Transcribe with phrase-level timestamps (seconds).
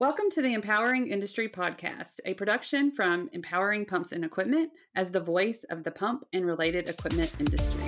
[0.00, 5.18] Welcome to the Empowering Industry Podcast, a production from Empowering Pumps and Equipment as the
[5.18, 7.82] voice of the pump and related equipment industry.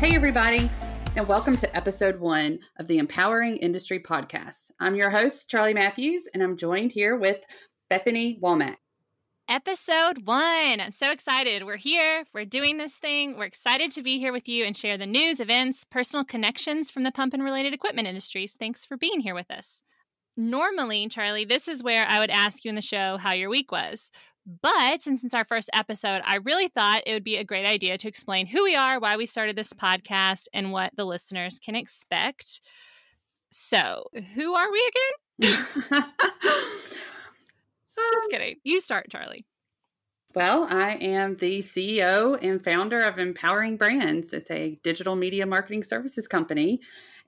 [0.00, 0.68] Hey, everybody,
[1.14, 4.72] and welcome to episode one of the Empowering Industry Podcast.
[4.80, 7.44] I'm your host, Charlie Matthews, and I'm joined here with
[7.88, 8.78] Bethany Womack
[9.48, 10.80] episode one.
[10.80, 11.64] I'm so excited.
[11.64, 12.24] We're here.
[12.32, 13.36] We're doing this thing.
[13.36, 17.02] We're excited to be here with you and share the news, events, personal connections from
[17.02, 18.56] the pump and related equipment industries.
[18.58, 19.82] Thanks for being here with us.
[20.36, 23.70] Normally, Charlie, this is where I would ask you in the show how your week
[23.70, 24.10] was.
[24.62, 27.96] But since it's our first episode, I really thought it would be a great idea
[27.98, 31.74] to explain who we are, why we started this podcast, and what the listeners can
[31.74, 32.60] expect.
[33.50, 34.04] So,
[34.34, 34.90] who are we
[35.40, 35.64] again?
[37.96, 38.56] Just um, kidding.
[38.64, 39.46] You start, Charlie.
[40.34, 44.32] Well, I am the CEO and founder of Empowering Brands.
[44.32, 46.80] It's a digital media marketing services company.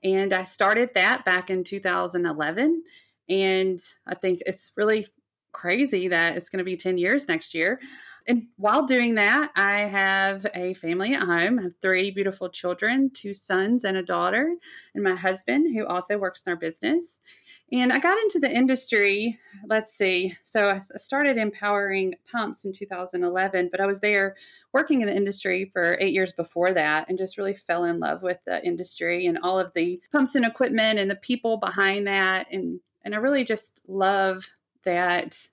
[0.03, 2.83] And I started that back in 2011.
[3.29, 5.07] And I think it's really
[5.53, 7.79] crazy that it's going to be 10 years next year.
[8.27, 11.59] And while doing that, I have a family at home.
[11.59, 14.53] I have three beautiful children, two sons and a daughter,
[14.93, 17.21] and my husband, who also works in our business.
[17.71, 20.37] And I got into the industry, let's see.
[20.41, 24.37] So I started empowering pumps in 2011, but I was there
[24.71, 28.23] working in the industry for eight years before that and just really fell in love
[28.23, 32.47] with the industry and all of the pumps and equipment and the people behind that.
[32.51, 34.49] And, and I really just love
[34.83, 35.47] that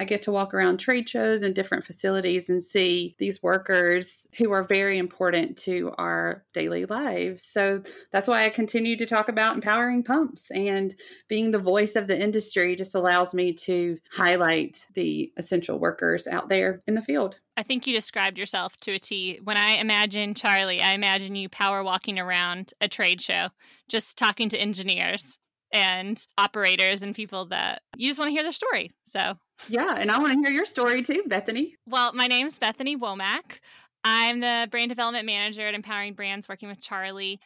[0.00, 4.50] I get to walk around trade shows and different facilities and see these workers who
[4.50, 7.42] are very important to our daily lives.
[7.42, 10.94] So that's why I continue to talk about empowering pumps and
[11.28, 16.48] being the voice of the industry just allows me to highlight the essential workers out
[16.48, 17.38] there in the field.
[17.58, 19.38] I think you described yourself to a T.
[19.44, 23.50] When I imagine Charlie, I imagine you power walking around a trade show,
[23.86, 25.36] just talking to engineers
[25.72, 28.90] and operators and people that you just want to hear their story.
[29.06, 29.34] So,
[29.68, 31.76] yeah, and I want to hear your story too, Bethany.
[31.86, 33.60] Well, my name is Bethany Womack.
[34.04, 37.40] I'm the brand development manager at Empowering Brands, working with Charlie.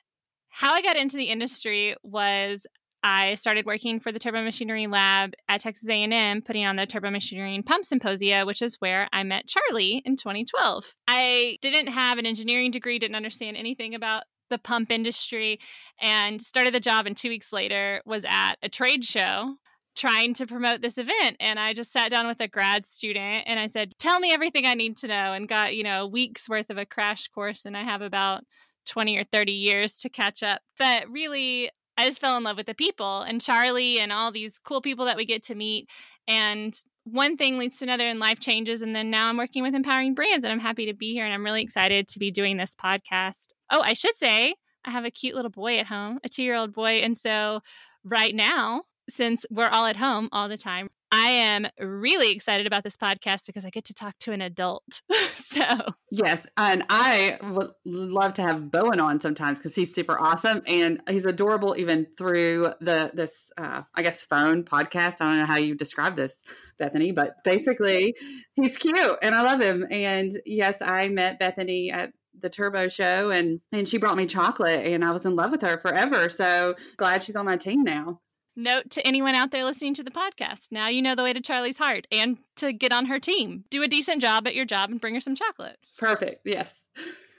[0.49, 2.67] How I got into the industry was
[3.03, 7.67] I started working for the Turbomachinery Lab at Texas A&M, putting on the Turbomachinery and
[7.67, 10.95] Pump Symposia, which is where I met Charlie in 2012.
[11.07, 14.23] I didn't have an engineering degree, didn't understand anything about
[14.55, 15.59] the pump industry
[16.01, 19.57] and started the job and two weeks later was at a trade show
[19.97, 21.37] trying to promote this event.
[21.41, 24.65] And i just sat down with a grad student and i said tell me everything
[24.65, 27.65] i need to know and got you know a weeks worth of a crash course.
[27.65, 28.45] And i have about
[28.87, 30.61] 20 or 30 years to catch up.
[30.79, 34.59] But really i just fell in love with the people and charlie and all these
[34.59, 35.89] cool people that we get to meet.
[36.29, 36.73] And
[37.05, 38.81] one thing leads to another and life changes.
[38.83, 41.35] And then now i'm working with empowering brands and i'm happy to be here and
[41.35, 44.55] i'm really excited to be doing this podcast oh i should say
[44.85, 47.61] i have a cute little boy at home a two year old boy and so
[48.05, 52.83] right now since we're all at home all the time I am really excited about
[52.83, 55.01] this podcast because I get to talk to an adult.
[55.37, 55.63] so,
[56.11, 56.45] yes.
[56.57, 61.25] And I would love to have Bowen on sometimes because he's super awesome and he's
[61.25, 65.21] adorable even through the, this, uh, I guess, phone podcast.
[65.21, 66.43] I don't know how you describe this,
[66.81, 68.17] Bethany, but basically
[68.55, 69.87] he's cute and I love him.
[69.89, 74.87] And yes, I met Bethany at the turbo show and and she brought me chocolate
[74.87, 76.29] and I was in love with her forever.
[76.29, 78.21] So glad she's on my team now.
[78.57, 81.41] Note to anyone out there listening to the podcast now you know the way to
[81.41, 83.65] Charlie's heart and to get on her team.
[83.71, 85.79] Do a decent job at your job and bring her some chocolate.
[85.99, 86.43] Perfect.
[86.45, 86.87] Yes.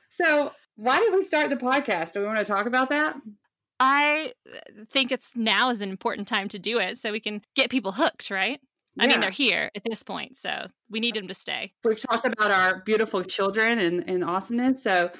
[0.09, 2.13] So, why did we start the podcast?
[2.13, 3.15] Do we want to talk about that?
[3.79, 4.33] I
[4.91, 7.93] think it's now is an important time to do it so we can get people
[7.93, 8.61] hooked, right?
[8.99, 11.73] I mean, they're here at this point, so we need them to stay.
[11.83, 14.81] We've talked about our beautiful children and, and awesomeness.
[14.83, 15.11] So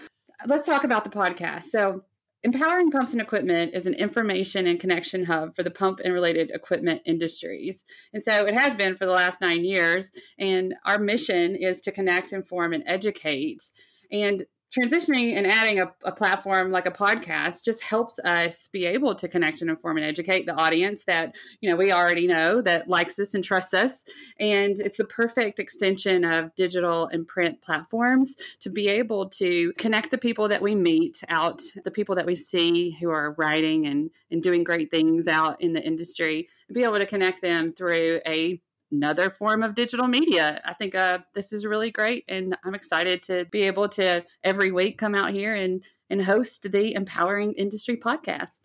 [0.47, 1.63] let's talk about the podcast.
[1.63, 2.03] So,
[2.43, 6.51] Empowering Pumps and Equipment is an information and connection hub for the pump and related
[6.51, 7.83] equipment industries.
[8.13, 10.11] And so it has been for the last nine years.
[10.37, 13.63] And our mission is to connect, inform, and educate.
[14.11, 19.16] And transitioning and adding a, a, platform like a podcast just helps us be able
[19.16, 22.88] to connect and inform and educate the audience that you know we already know that
[22.88, 24.06] likes us and trusts us.
[24.40, 30.12] And it's the perfect extension of digital and print platforms to be able to connect
[30.12, 34.09] the people that we meet out the people that we see who are writing and,
[34.32, 38.20] and doing great things out in the industry and be able to connect them through
[38.26, 38.59] a
[38.91, 40.61] another form of digital media.
[40.66, 44.72] I think uh, this is really great, and I'm excited to be able to every
[44.72, 48.61] week come out here and and host the Empowering Industry podcast.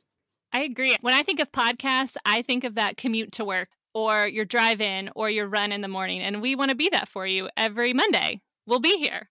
[0.53, 0.97] I agree.
[1.01, 4.81] When I think of podcasts, I think of that commute to work or your drive
[4.81, 7.49] in or your run in the morning, and we want to be that for you
[7.57, 8.41] every Monday.
[8.67, 9.29] We'll be here.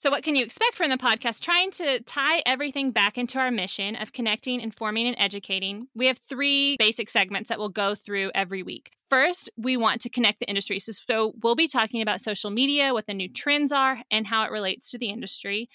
[0.00, 1.40] So, what can you expect from the podcast?
[1.40, 5.88] Trying to tie everything back into our mission of connecting, informing, and educating.
[5.94, 8.92] We have three basic segments that we'll go through every week.
[9.10, 10.78] First, we want to connect the industry.
[10.78, 14.44] So, so, we'll be talking about social media, what the new trends are, and how
[14.44, 15.68] it relates to the industry.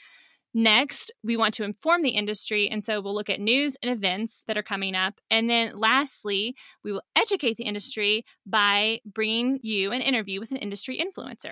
[0.57, 2.69] Next, we want to inform the industry.
[2.69, 5.19] And so we'll look at news and events that are coming up.
[5.29, 10.57] And then lastly, we will educate the industry by bringing you an interview with an
[10.57, 11.51] industry influencer.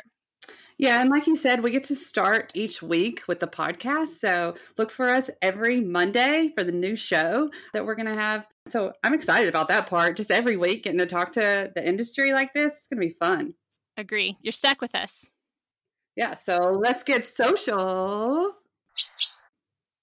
[0.78, 4.20] Yeah, and like you said, we get to start each week with the podcast.
[4.20, 8.48] So look for us every Monday for the new show that we're going to have.
[8.68, 10.18] So I'm excited about that part.
[10.18, 12.74] Just every week getting to talk to the industry like this.
[12.76, 13.54] It's going to be fun.
[13.98, 14.38] Agree.
[14.42, 15.26] You're stuck with us.
[16.16, 18.54] Yeah, so let's get social.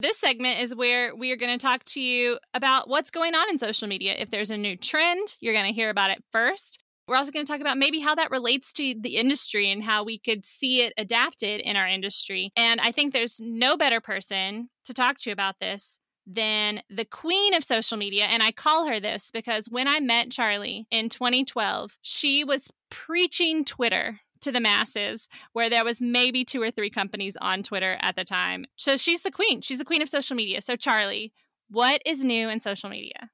[0.00, 3.50] This segment is where we are going to talk to you about what's going on
[3.50, 4.14] in social media.
[4.18, 6.80] If there's a new trend, you're going to hear about it first.
[7.10, 10.04] We're also going to talk about maybe how that relates to the industry and how
[10.04, 12.52] we could see it adapted in our industry.
[12.56, 17.52] And I think there's no better person to talk to about this than the queen
[17.54, 18.26] of social media.
[18.26, 23.64] And I call her this because when I met Charlie in 2012, she was preaching
[23.64, 28.14] Twitter to the masses where there was maybe two or three companies on Twitter at
[28.14, 28.66] the time.
[28.76, 29.62] So she's the queen.
[29.62, 30.60] She's the queen of social media.
[30.62, 31.32] So Charlie,
[31.68, 33.30] what is new in social media?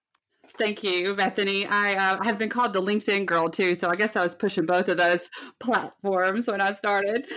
[0.59, 1.67] Thank you, Bethany.
[1.67, 4.65] I uh, have been called the LinkedIn girl too, so I guess I was pushing
[4.65, 5.31] both of those
[5.61, 7.29] platforms when I started.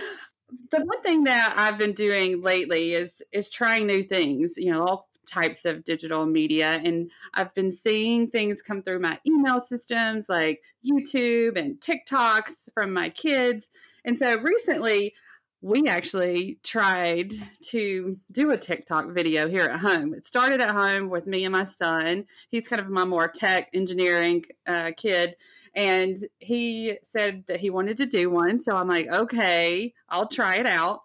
[0.70, 4.54] The one thing that I've been doing lately is is trying new things.
[4.56, 9.18] You know, all types of digital media, and I've been seeing things come through my
[9.26, 13.68] email systems like YouTube and TikToks from my kids.
[14.04, 15.14] And so recently,
[15.62, 17.32] we actually tried
[17.68, 20.14] to do a TikTok video here at home.
[20.14, 22.26] It started at home with me and my son.
[22.48, 25.36] He's kind of my more tech engineering uh, kid.
[25.74, 28.60] And he said that he wanted to do one.
[28.60, 31.02] So I'm like, okay, I'll try it out.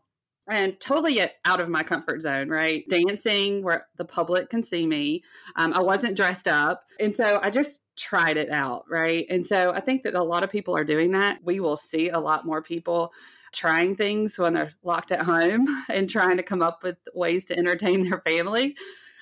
[0.48, 2.84] And totally out of my comfort zone, right?
[2.88, 5.24] Dancing where the public can see me.
[5.56, 6.86] Um, I wasn't dressed up.
[7.00, 9.26] And so I just tried it out, right?
[9.30, 11.40] And so I think that a lot of people are doing that.
[11.44, 13.12] We will see a lot more people
[13.56, 17.58] trying things when they're locked at home and trying to come up with ways to
[17.58, 18.76] entertain their family.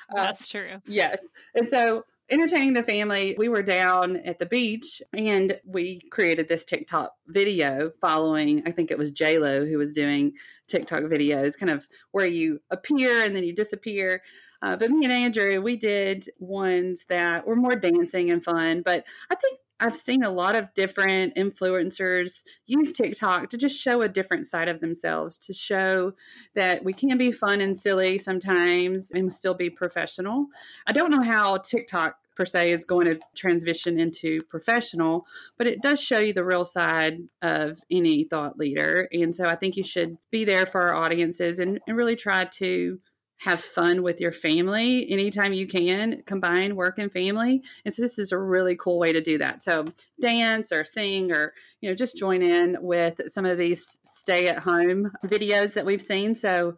[0.10, 0.82] Uh, That's true.
[0.86, 1.20] Yes.
[1.56, 6.66] And so entertaining the family, we were down at the beach and we created this
[6.66, 10.34] TikTok video following, I think it was JLo who was doing
[10.68, 14.22] TikTok videos, kind of where you appear and then you disappear.
[14.62, 18.82] Uh, but me and Andrew, we did ones that were more dancing and fun.
[18.82, 24.02] But I think I've seen a lot of different influencers use TikTok to just show
[24.02, 26.14] a different side of themselves, to show
[26.56, 30.48] that we can be fun and silly sometimes and still be professional.
[30.88, 35.26] I don't know how TikTok per se is going to transition into professional,
[35.58, 39.10] but it does show you the real side of any thought leader.
[39.12, 42.46] And so I think you should be there for our audiences and, and really try
[42.46, 43.00] to
[43.44, 48.18] have fun with your family anytime you can combine work and family and so this
[48.18, 49.84] is a really cool way to do that so
[50.22, 54.60] dance or sing or you know just join in with some of these stay at
[54.60, 56.76] home videos that we've seen so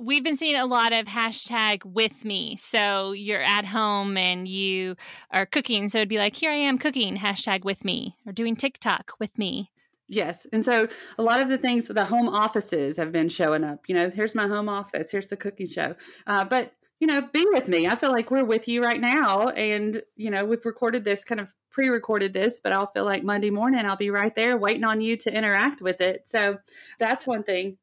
[0.00, 2.54] We've been seeing a lot of hashtag with me.
[2.54, 4.94] So you're at home and you
[5.32, 5.88] are cooking.
[5.88, 9.36] So it'd be like, here I am cooking, hashtag with me, or doing TikTok with
[9.36, 9.72] me.
[10.08, 10.46] Yes.
[10.52, 10.88] And so
[11.18, 13.80] a lot of the things, the home offices have been showing up.
[13.88, 15.94] You know, here's my home office, here's the cooking show.
[16.26, 17.86] Uh, but, you know, be with me.
[17.86, 19.48] I feel like we're with you right now.
[19.48, 23.22] And, you know, we've recorded this kind of pre recorded this, but I'll feel like
[23.22, 26.22] Monday morning I'll be right there waiting on you to interact with it.
[26.26, 26.56] So
[26.98, 27.76] that's one thing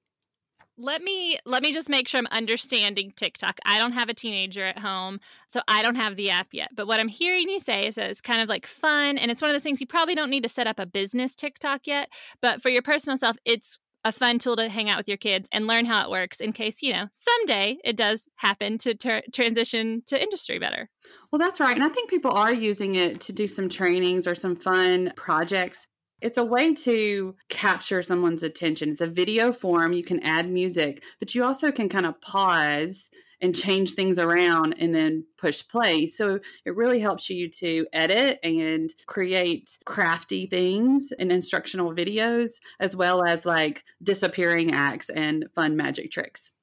[0.77, 3.59] let me let me just make sure I'm understanding TikTok.
[3.65, 5.19] I don't have a teenager at home,
[5.51, 6.69] so I don't have the app yet.
[6.75, 9.41] But what I'm hearing you say is that it's kind of like fun and it's
[9.41, 12.09] one of those things you probably don't need to set up a business TikTok yet,
[12.41, 15.49] but for your personal self, it's a fun tool to hang out with your kids
[15.51, 19.23] and learn how it works in case, you know, someday it does happen to ter-
[19.33, 20.89] transition to industry better.
[21.31, 21.75] Well, that's right.
[21.75, 25.87] And I think people are using it to do some trainings or some fun projects.
[26.25, 28.89] It's a way to capture someone's attention.
[28.89, 29.93] It's a video form.
[29.93, 34.73] You can add music, but you also can kind of pause and change things around
[34.79, 36.07] and then push play.
[36.07, 42.95] So it really helps you to edit and create crafty things and instructional videos, as
[42.95, 46.53] well as like disappearing acts and fun magic tricks.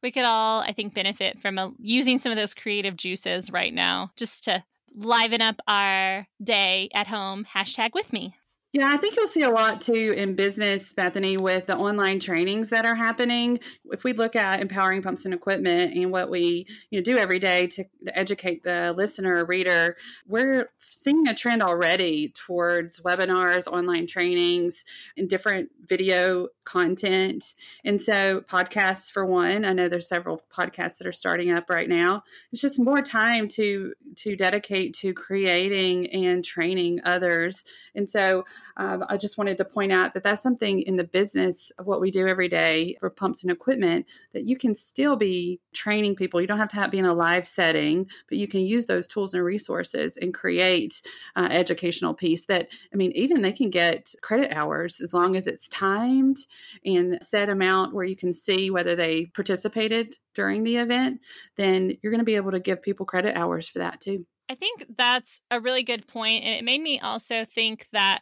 [0.00, 3.74] We could all, I think, benefit from a, using some of those creative juices right
[3.74, 4.62] now just to
[4.94, 7.44] liven up our day at home.
[7.52, 8.36] Hashtag with me.
[8.76, 12.68] Yeah, I think you'll see a lot too in business, Bethany, with the online trainings
[12.68, 13.58] that are happening.
[13.86, 17.38] If we look at empowering pumps and equipment and what we you know do every
[17.38, 24.06] day to educate the listener or reader, we're seeing a trend already towards webinars, online
[24.06, 24.84] trainings,
[25.16, 27.54] and different video content.
[27.84, 31.88] And so, podcasts for one, I know there's several podcasts that are starting up right
[31.88, 32.24] now.
[32.52, 37.64] It's just more time to to dedicate to creating and training others.
[37.94, 38.44] And so,
[38.76, 42.00] um, I just wanted to point out that that's something in the business of what
[42.00, 46.40] we do every day for pumps and equipment that you can still be training people.
[46.40, 49.06] You don't have to have, be in a live setting, but you can use those
[49.06, 51.00] tools and resources and create
[51.36, 55.46] uh, educational piece that, I mean, even they can get credit hours as long as
[55.46, 56.38] it's timed
[56.84, 61.20] and set amount where you can see whether they participated during the event,
[61.56, 64.26] then you're going to be able to give people credit hours for that too.
[64.48, 66.44] I think that's a really good point.
[66.44, 68.20] And it made me also think that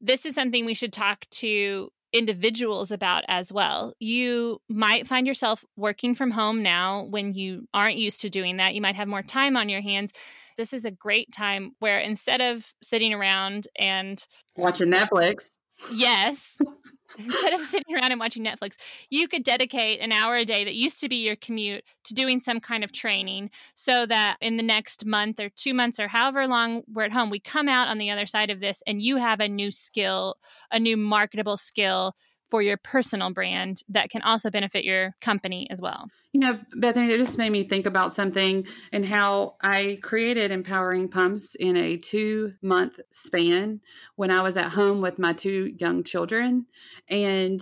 [0.00, 3.92] this is something we should talk to individuals about as well.
[3.98, 8.74] You might find yourself working from home now when you aren't used to doing that.
[8.74, 10.12] You might have more time on your hands.
[10.56, 14.24] This is a great time where instead of sitting around and
[14.56, 15.55] watching Netflix,
[15.92, 16.58] yes,
[17.18, 18.74] instead of sitting around and watching Netflix,
[19.10, 22.40] you could dedicate an hour a day that used to be your commute to doing
[22.40, 26.46] some kind of training so that in the next month or two months or however
[26.46, 29.16] long we're at home, we come out on the other side of this and you
[29.16, 30.36] have a new skill,
[30.70, 32.14] a new marketable skill
[32.50, 36.08] for your personal brand that can also benefit your company as well.
[36.32, 41.08] You know, Bethany, it just made me think about something and how I created Empowering
[41.08, 43.80] Pumps in a two month span
[44.16, 46.66] when I was at home with my two young children.
[47.08, 47.60] And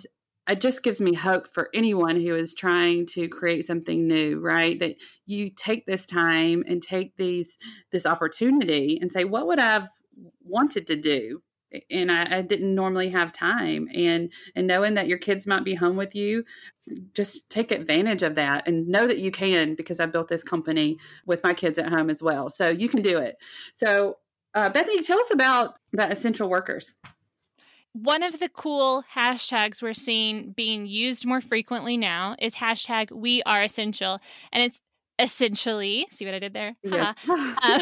[0.48, 4.78] it just gives me hope for anyone who is trying to create something new right
[4.80, 7.56] that you take this time and take these
[7.92, 9.88] this opportunity and say what would i've
[10.44, 11.42] wanted to do
[11.90, 15.74] and I, I, didn't normally have time and and knowing that your kids might be
[15.74, 16.44] home with you
[17.14, 20.98] just take advantage of that and know that you can because i built this company
[21.24, 23.36] with my kids at home as well so you can do it.
[23.72, 24.18] So
[24.54, 26.94] uh, bethany tell us about the essential workers.
[27.92, 33.42] One of the cool hashtags we're seeing being used more frequently now is hashtag we
[33.44, 34.18] are essential
[34.52, 34.80] and it's
[35.20, 36.74] essentially see what i did there?
[36.82, 37.16] Yes.
[37.28, 37.80] uh,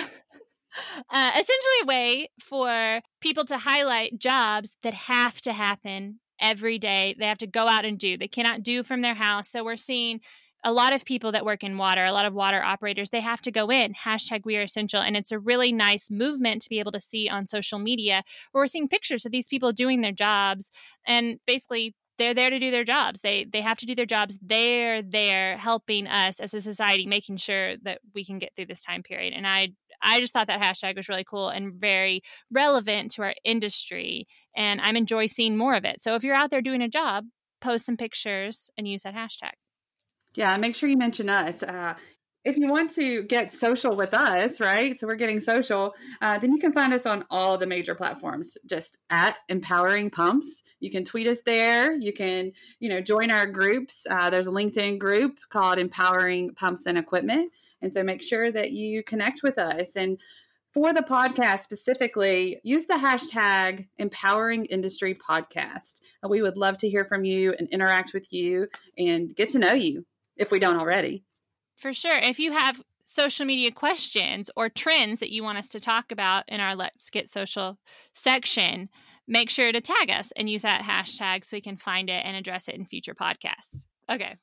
[1.10, 7.14] uh, essentially a way for people to highlight jobs that have to happen every day.
[7.18, 8.16] They have to go out and do.
[8.16, 9.48] They cannot do from their house.
[9.48, 10.20] So we're seeing
[10.64, 13.42] a lot of people that work in water, a lot of water operators, they have
[13.42, 13.94] to go in.
[13.94, 15.00] Hashtag we are essential.
[15.00, 18.62] And it's a really nice movement to be able to see on social media where
[18.62, 20.70] we're seeing pictures of these people doing their jobs
[21.06, 23.20] and basically they're there to do their jobs.
[23.22, 24.38] They they have to do their jobs.
[24.40, 28.84] They're there helping us as a society, making sure that we can get through this
[28.84, 29.32] time period.
[29.34, 29.70] And I
[30.02, 34.26] I just thought that hashtag was really cool and very relevant to our industry.
[34.56, 36.02] And I'm enjoy seeing more of it.
[36.02, 37.24] So if you're out there doing a job,
[37.60, 39.52] post some pictures and use that hashtag.
[40.34, 41.62] Yeah, make sure you mention us.
[41.62, 41.94] Uh,
[42.44, 44.98] if you want to get social with us, right?
[44.98, 48.58] So we're getting social, uh, then you can find us on all the major platforms,
[48.66, 50.62] just at Empowering Pumps.
[50.80, 51.96] You can tweet us there.
[51.96, 54.04] You can, you know, join our groups.
[54.10, 57.52] Uh, there's a LinkedIn group called Empowering Pumps and Equipment.
[57.82, 59.96] And so make sure that you connect with us.
[59.96, 60.18] And
[60.72, 66.00] for the podcast specifically, use the hashtag empowering industry podcast.
[66.24, 69.58] Uh, we would love to hear from you and interact with you and get to
[69.58, 71.24] know you if we don't already.
[71.76, 72.16] For sure.
[72.16, 76.44] If you have social media questions or trends that you want us to talk about
[76.48, 77.78] in our Let's Get Social
[78.14, 78.88] section,
[79.28, 82.36] make sure to tag us and use that hashtag so we can find it and
[82.36, 83.86] address it in future podcasts.
[84.10, 84.36] Okay.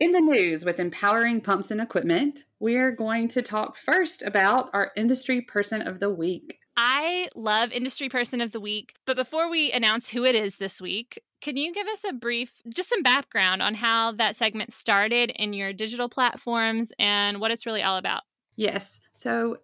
[0.00, 4.92] In the news with empowering pumps and equipment, we're going to talk first about our
[4.96, 6.60] industry person of the week.
[6.76, 10.80] I love industry person of the week, but before we announce who it is this
[10.80, 15.32] week, can you give us a brief, just some background on how that segment started
[15.34, 18.22] in your digital platforms and what it's really all about?
[18.54, 19.00] Yes.
[19.10, 19.56] So,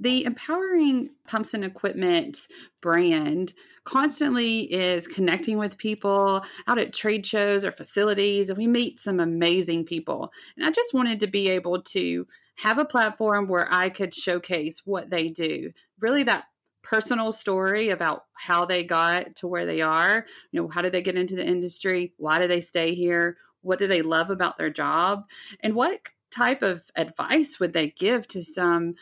[0.00, 2.48] the empowering pumps and equipment
[2.80, 3.52] brand
[3.84, 9.20] constantly is connecting with people out at trade shows or facilities and we meet some
[9.20, 10.32] amazing people.
[10.56, 12.26] And i just wanted to be able to
[12.56, 15.72] have a platform where i could showcase what they do.
[16.00, 16.44] Really that
[16.82, 20.26] personal story about how they got to where they are.
[20.50, 22.14] You know how did they get into the industry?
[22.16, 23.36] Why do they stay here?
[23.60, 25.24] What do they love about their job?
[25.60, 26.00] And what
[26.30, 28.94] type of advice would they give to some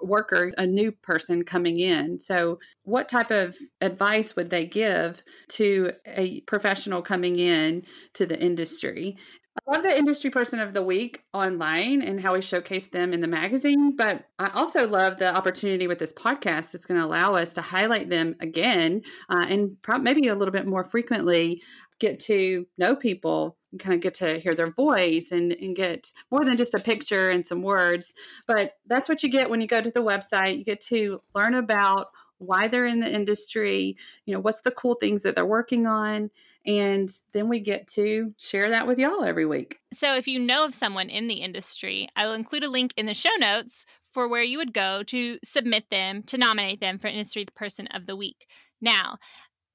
[0.00, 2.18] worker, a new person coming in?
[2.18, 8.40] So, what type of advice would they give to a professional coming in to the
[8.40, 9.16] industry?
[9.56, 13.20] I love the industry person of the week online and how we showcase them in
[13.20, 17.34] the magazine, but I also love the opportunity with this podcast that's going to allow
[17.34, 21.62] us to highlight them again uh, and maybe a little bit more frequently
[22.00, 26.44] get to know people kind of get to hear their voice and, and get more
[26.44, 28.12] than just a picture and some words.
[28.46, 30.58] But that's what you get when you go to the website.
[30.58, 34.96] You get to learn about why they're in the industry, you know, what's the cool
[34.96, 36.30] things that they're working on.
[36.66, 39.80] And then we get to share that with y'all every week.
[39.92, 43.06] So if you know of someone in the industry, I will include a link in
[43.06, 47.08] the show notes for where you would go to submit them to nominate them for
[47.08, 48.46] Industry Person of the Week.
[48.80, 49.18] Now,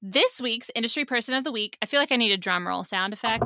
[0.02, 2.82] this week's Industry Person of the Week, I feel like I need a drum roll
[2.82, 3.44] sound effect.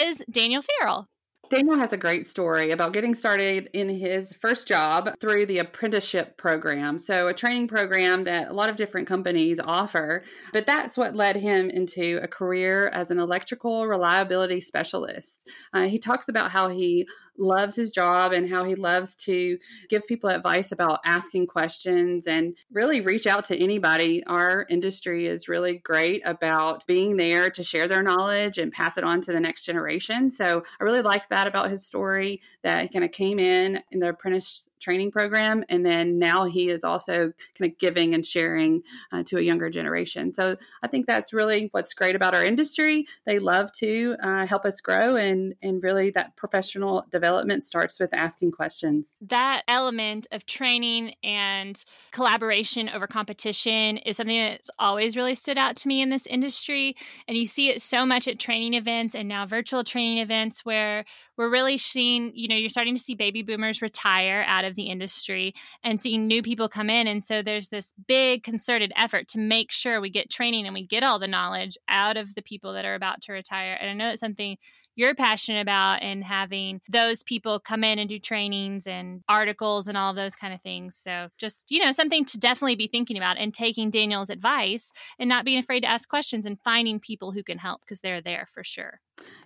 [0.00, 1.08] Is Daniel Farrell.
[1.50, 6.36] Daniel has a great story about getting started in his first job through the apprenticeship
[6.36, 6.96] program.
[7.00, 11.34] So, a training program that a lot of different companies offer, but that's what led
[11.34, 15.48] him into a career as an electrical reliability specialist.
[15.72, 17.08] Uh, he talks about how he
[17.40, 22.54] loves his job and how he loves to give people advice about asking questions and
[22.72, 24.22] really reach out to anybody.
[24.26, 29.04] Our industry is really great about being there to share their knowledge and pass it
[29.04, 30.30] on to the next generation.
[30.30, 34.08] So I really like that about his story that kind of came in in the
[34.08, 35.64] apprentice training program.
[35.68, 38.82] And then now he is also kind of giving and sharing
[39.12, 40.32] uh, to a younger generation.
[40.32, 43.06] So I think that's really what's great about our industry.
[43.26, 48.12] They love to uh, help us grow, and, and really that professional development starts with
[48.14, 49.12] asking questions.
[49.20, 55.76] That element of training and collaboration over competition is something that's always really stood out
[55.76, 56.96] to me in this industry.
[57.28, 61.04] And you see it so much at training events and now virtual training events where
[61.36, 64.76] we're really seeing, you know, you're starting to see baby boomers retire out of of
[64.76, 67.06] the industry and seeing new people come in.
[67.06, 70.86] And so there's this big concerted effort to make sure we get training and we
[70.86, 73.76] get all the knowledge out of the people that are about to retire.
[73.80, 74.56] And I know it's something
[74.96, 79.96] you're passionate about and having those people come in and do trainings and articles and
[79.96, 80.96] all of those kind of things.
[80.96, 85.28] So just, you know, something to definitely be thinking about and taking Daniel's advice and
[85.28, 88.46] not being afraid to ask questions and finding people who can help because they're there
[88.52, 89.00] for sure.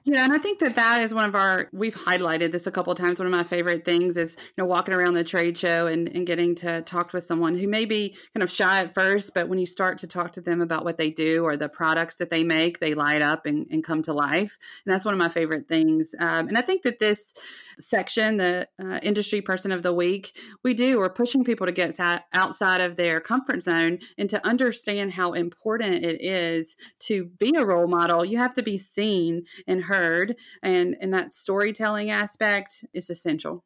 [0.07, 2.93] Yeah, and I think that that is one of our we've highlighted this a couple
[2.93, 3.19] of times.
[3.19, 6.27] One of my favorite things is you know walking around the trade show and, and
[6.27, 9.59] getting to talk with someone who may be kind of shy at first, but when
[9.59, 12.45] you start to talk to them about what they do or the products that they
[12.45, 14.59] make, they light up and, and come to life.
[14.85, 16.15] And that's one of my favorite things.
[16.19, 17.33] Um, and I think that this
[17.79, 20.99] section, the uh, industry person of the week, we do.
[20.99, 21.99] We're pushing people to get
[22.33, 27.65] outside of their comfort zone and to understand how important it is to be a
[27.65, 28.25] role model.
[28.25, 33.65] You have to be seen and heard, and and that storytelling aspect is essential.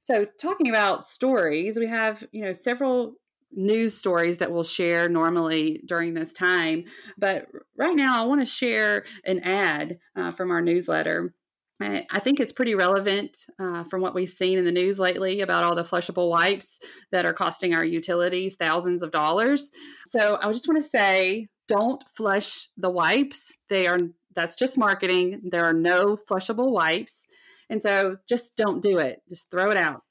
[0.00, 3.16] So, talking about stories, we have you know several
[3.56, 6.84] news stories that we'll share normally during this time.
[7.16, 11.34] But right now, I want to share an ad uh, from our newsletter.
[11.80, 15.64] I think it's pretty relevant uh, from what we've seen in the news lately about
[15.64, 16.78] all the flushable wipes
[17.10, 19.70] that are costing our utilities thousands of dollars.
[20.06, 23.52] So I just want to say don't flush the wipes.
[23.70, 23.98] They are
[24.36, 25.42] that's just marketing.
[25.44, 27.26] There are no flushable wipes.
[27.70, 29.22] And so just don't do it.
[29.28, 30.02] Just throw it out.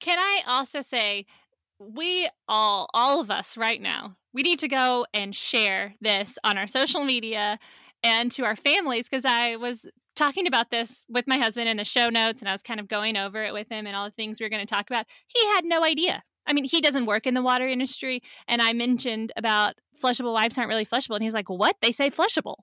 [0.00, 1.26] Can I also say
[1.78, 6.56] we all all of us right now, we need to go and share this on
[6.56, 7.58] our social media
[8.02, 11.84] and to our families because I was talking about this with my husband in the
[11.84, 14.10] show notes and I was kind of going over it with him and all the
[14.10, 15.06] things we were going to talk about.
[15.26, 16.22] He had no idea.
[16.46, 18.22] I mean, he doesn't work in the water industry.
[18.48, 21.14] And I mentioned about flushable wipes aren't really flushable.
[21.14, 21.76] And he's like, What?
[21.80, 22.56] They say flushable.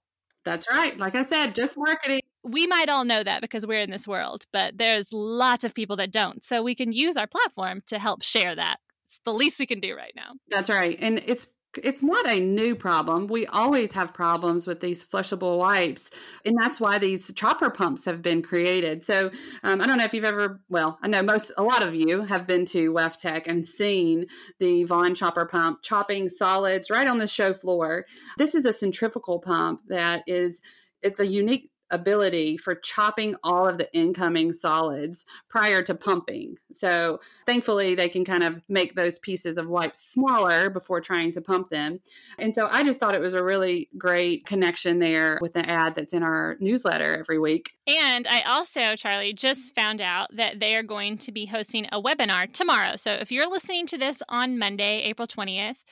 [0.44, 0.98] That's right.
[0.98, 2.22] Like I said, just marketing.
[2.44, 5.96] We might all know that because we're in this world, but there's lots of people
[5.98, 6.44] that don't.
[6.44, 8.80] So we can use our platform to help share that.
[9.06, 10.32] It's the least we can do right now.
[10.50, 10.98] That's right.
[11.00, 13.28] And it's it's not a new problem.
[13.28, 16.10] We always have problems with these flushable wipes,
[16.46, 19.04] and that's why these chopper pumps have been created.
[19.04, 19.32] So
[19.64, 22.24] um, I don't know if you've ever, well, I know most, a lot of you
[22.24, 24.28] have been to WEFTEC and seen
[24.60, 28.06] the Vaughan chopper pump chopping solids right on the show floor.
[28.38, 30.62] This is a centrifugal pump that is
[31.02, 36.58] it's a unique ability for chopping all of the incoming solids prior to pumping.
[36.72, 41.42] So thankfully, they can kind of make those pieces of wipes smaller before trying to
[41.42, 42.00] pump them.
[42.40, 45.96] And so I just thought it was a really great connection there with the ad
[45.96, 47.72] that's in our newsletter every week.
[47.88, 52.02] And I also, Charlie, just found out that they are going to be hosting a
[52.02, 52.96] webinar tomorrow.
[52.96, 55.84] So if you're listening to this on Monday, April 20th,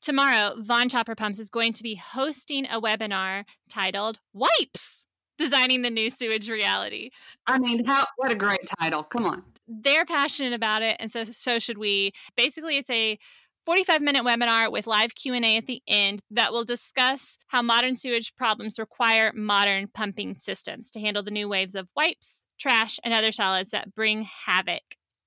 [0.00, 5.05] tomorrow, Vaughan Chopper Pumps is going to be hosting a webinar titled Wipes
[5.38, 7.10] designing the new sewage reality.
[7.46, 9.02] I mean, how what a great title.
[9.02, 9.42] Come on.
[9.68, 12.12] They're passionate about it and so so should we.
[12.36, 13.18] Basically, it's a
[13.66, 18.32] 45 minute webinar with live q&a at the end that will discuss how modern sewage
[18.36, 23.32] problems require modern pumping systems to handle the new waves of wipes trash and other
[23.32, 24.82] solids that bring havoc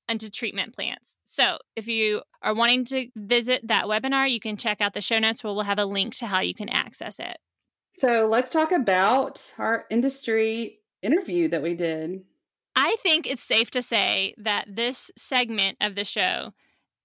[0.08, 4.78] into treatment plants so if you are wanting to visit that webinar you can check
[4.80, 7.38] out the show notes where we'll have a link to how you can access it
[8.00, 12.24] so let's talk about our industry interview that we did.
[12.76, 16.54] I think it's safe to say that this segment of the show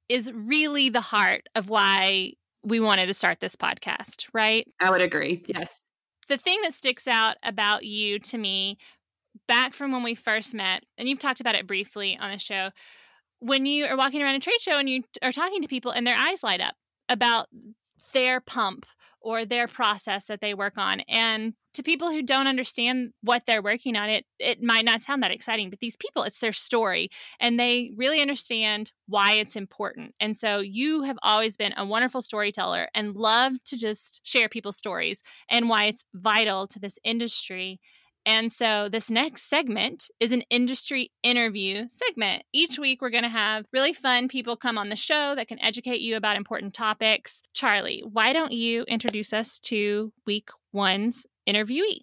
[0.09, 4.67] is really the heart of why we wanted to start this podcast, right?
[4.81, 5.45] I would agree.
[5.47, 5.81] Yes.
[6.29, 8.79] The thing that sticks out about you to me
[9.49, 12.71] back from when we first met, and you've talked about it briefly on the show,
[13.41, 16.07] when you are walking around a trade show and you are talking to people and
[16.07, 16.75] their eyes light up
[17.09, 17.49] about
[18.13, 18.87] their pump
[19.25, 21.01] or their process that they work on.
[21.09, 25.23] And to people who don't understand what they're working on, it it might not sound
[25.23, 27.09] that exciting, but these people, it's their story
[27.41, 30.15] and they really understand why it's important.
[30.21, 34.77] And so you have always been a wonderful storyteller and love to just share people's
[34.77, 37.81] stories and why it's vital to this industry.
[38.27, 42.45] And so, this next segment is an industry interview segment.
[42.53, 45.61] Each week, we're going to have really fun people come on the show that can
[45.61, 47.43] educate you about important topics.
[47.53, 52.01] Charlie, why don't you introduce us to week one's interviewee?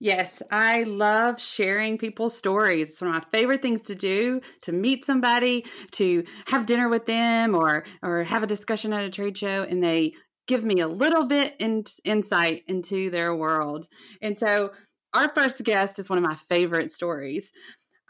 [0.00, 2.90] Yes, I love sharing people's stories.
[2.90, 7.06] It's one of my favorite things to do to meet somebody, to have dinner with
[7.06, 10.12] them, or or have a discussion at a trade show, and they
[10.46, 13.88] give me a little bit in, insight into their world.
[14.20, 14.72] And so
[15.14, 17.52] our first guest is one of my favorite stories.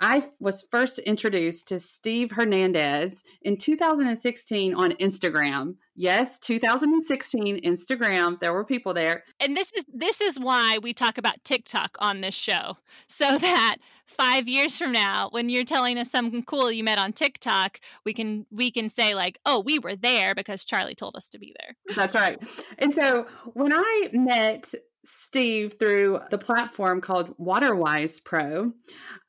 [0.00, 5.76] I was first introduced to Steve Hernandez in 2016 on Instagram.
[5.94, 8.40] Yes, 2016 Instagram.
[8.40, 9.22] There were people there.
[9.38, 12.76] And this is this is why we talk about TikTok on this show.
[13.06, 17.12] So that 5 years from now when you're telling us something cool you met on
[17.12, 21.28] TikTok, we can we can say like, "Oh, we were there because Charlie told us
[21.28, 22.42] to be there." That's right.
[22.78, 28.72] And so when I met Steve through the platform called Waterwise Pro.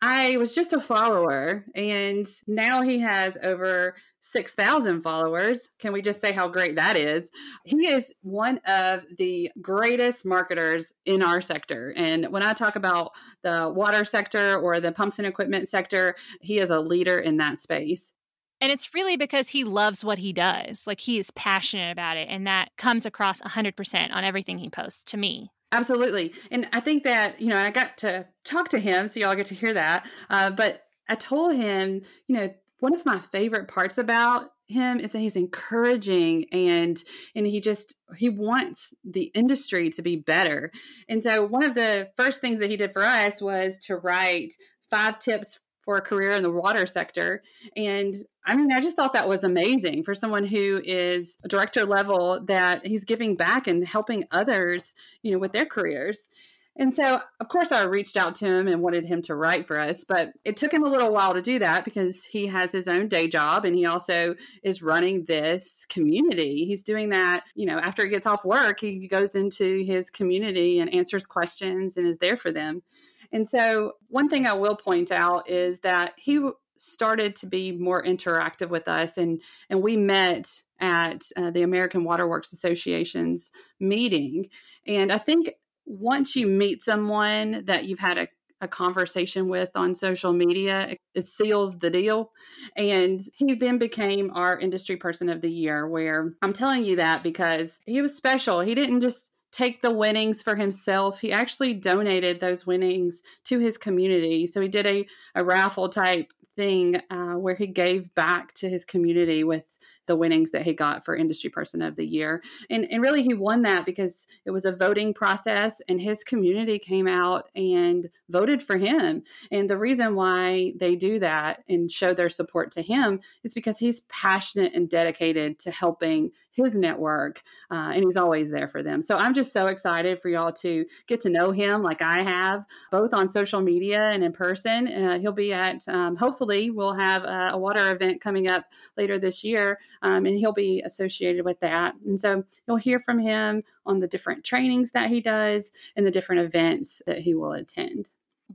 [0.01, 5.69] I was just a follower, and now he has over 6,000 followers.
[5.77, 7.29] Can we just say how great that is?
[7.63, 11.93] He is one of the greatest marketers in our sector.
[11.95, 13.11] And when I talk about
[13.43, 17.59] the water sector or the pumps and equipment sector, he is a leader in that
[17.59, 18.13] space.
[18.61, 20.87] And it's really because he loves what he does.
[20.87, 22.27] Like he is passionate about it.
[22.29, 25.51] And that comes across 100% on everything he posts to me.
[25.75, 26.33] Absolutely.
[26.51, 29.47] And I think that, you know, I got to talk to him, so y'all get
[29.47, 30.07] to hear that.
[30.29, 35.11] Uh, but I told him, you know, one of my favorite parts about him is
[35.11, 36.97] that he's encouraging and
[37.35, 40.71] and he just he wants the industry to be better.
[41.09, 44.53] And so one of the first things that he did for us was to write
[44.89, 47.43] five tips for a career in the water sector.
[47.77, 48.13] And
[48.45, 52.43] I mean, I just thought that was amazing for someone who is a director level
[52.47, 56.29] that he's giving back and helping others, you know, with their careers.
[56.77, 59.79] And so, of course, I reached out to him and wanted him to write for
[59.79, 62.89] us, but it took him a little while to do that because he has his
[62.89, 66.65] own day job and he also is running this community.
[66.65, 70.79] He's doing that, you know, after he gets off work, he goes into his community
[70.79, 72.83] and answers questions and is there for them.
[73.31, 78.03] And so, one thing I will point out is that he started to be more
[78.03, 84.45] interactive with us, and and we met at uh, the American Waterworks Association's meeting.
[84.85, 85.51] And I think
[85.85, 88.27] once you meet someone that you've had a
[88.61, 90.95] a conversation with on social media.
[91.13, 92.31] It seals the deal.
[92.75, 97.23] And he then became our industry person of the year, where I'm telling you that
[97.23, 98.61] because he was special.
[98.61, 101.21] He didn't just take the winnings for himself.
[101.21, 104.47] He actually donated those winnings to his community.
[104.47, 108.83] So he did a, a raffle type thing uh, where he gave back to his
[108.83, 109.63] community with
[110.07, 113.33] the winnings that he got for industry person of the year and, and really he
[113.33, 118.61] won that because it was a voting process and his community came out and voted
[118.61, 123.19] for him and the reason why they do that and show their support to him
[123.43, 127.41] is because he's passionate and dedicated to helping his network
[127.71, 130.85] uh, and he's always there for them so i'm just so excited for y'all to
[131.07, 135.19] get to know him like i have both on social media and in person uh,
[135.19, 138.65] he'll be at um, hopefully we'll have a, a water event coming up
[138.97, 141.95] later this year um, and he'll be associated with that.
[142.05, 146.11] And so you'll hear from him on the different trainings that he does and the
[146.11, 148.07] different events that he will attend.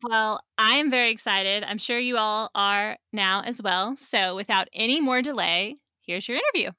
[0.03, 1.65] Well, I am very excited.
[1.65, 3.97] I'm sure you all are now as well.
[3.97, 6.71] So, without any more delay, here's your interview.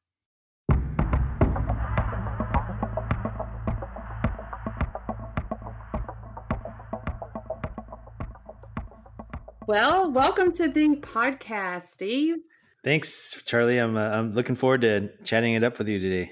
[9.68, 12.38] Well, welcome to the podcast, Steve.
[12.84, 13.78] Thanks, Charlie.
[13.78, 16.32] I'm uh, I'm looking forward to chatting it up with you today.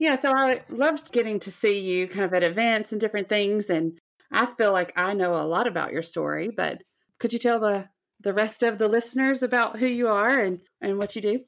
[0.00, 3.70] Yeah, so I loved getting to see you kind of at events and different things,
[3.70, 3.96] and
[4.32, 6.50] I feel like I know a lot about your story.
[6.54, 6.82] But
[7.20, 7.88] could you tell the
[8.20, 11.40] the rest of the listeners about who you are and and what you do?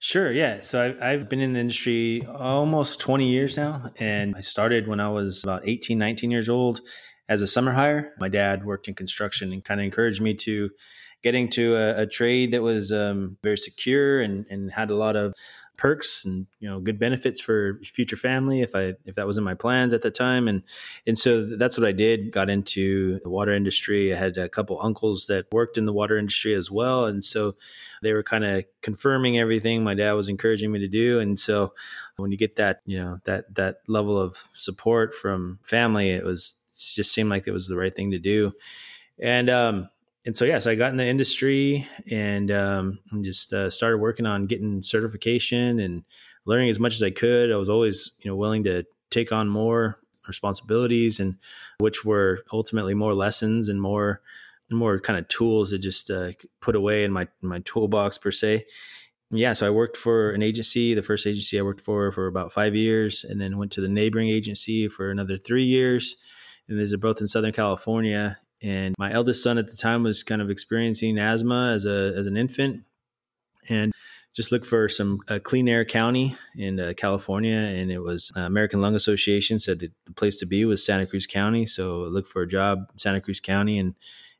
[0.00, 0.60] Sure, yeah.
[0.60, 5.00] So I've, I've been in the industry almost 20 years now, and I started when
[5.00, 6.82] I was about 18, 19 years old
[7.30, 8.12] as a summer hire.
[8.18, 10.68] My dad worked in construction and kind of encouraged me to
[11.22, 15.16] getting to a, a trade that was um, very secure and, and had a lot
[15.16, 15.32] of
[15.76, 19.44] perks and you know good benefits for future family if I if that was in
[19.44, 20.48] my plans at the time.
[20.48, 20.62] And
[21.06, 22.32] and so that's what I did.
[22.32, 24.12] Got into the water industry.
[24.12, 27.06] I had a couple uncles that worked in the water industry as well.
[27.06, 27.54] And so
[28.02, 31.20] they were kind of confirming everything my dad was encouraging me to do.
[31.20, 31.72] And so
[32.16, 36.56] when you get that you know that that level of support from family it was
[36.94, 38.52] just seemed like it was the right thing to do
[39.18, 39.88] and um
[40.26, 44.26] and so yeah, so I got in the industry and um, just uh, started working
[44.26, 46.04] on getting certification and
[46.44, 47.50] learning as much as I could.
[47.50, 51.36] I was always you know willing to take on more responsibilities and
[51.78, 54.20] which were ultimately more lessons and more
[54.70, 58.30] more kind of tools to just uh, put away in my in my toolbox per
[58.30, 58.66] se.
[59.32, 62.52] Yeah, so I worked for an agency, the first agency I worked for for about
[62.52, 66.16] five years, and then went to the neighboring agency for another three years.
[66.70, 68.38] And these are both in Southern California.
[68.62, 72.26] And my eldest son at the time was kind of experiencing asthma as a as
[72.26, 72.84] an infant,
[73.68, 73.92] and
[74.34, 78.40] just looked for some uh, clean air county in uh, California, and it was uh,
[78.40, 81.66] American Lung Association said the place to be was Santa Cruz County.
[81.66, 83.94] So I looked for a job Santa Cruz County and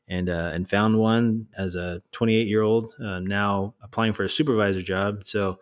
[0.07, 4.29] and uh, and found one as a 28 year old uh, now applying for a
[4.29, 5.23] supervisor job.
[5.23, 5.59] So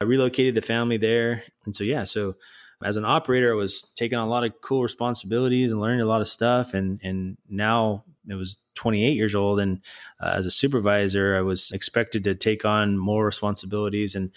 [0.00, 2.34] I relocated the family there, and so yeah, so
[2.82, 6.06] as an operator, I was taking on a lot of cool responsibilities and learning a
[6.06, 6.74] lot of stuff.
[6.74, 9.80] And and now it was 28 years old, and
[10.20, 14.30] uh, as a supervisor, I was expected to take on more responsibilities and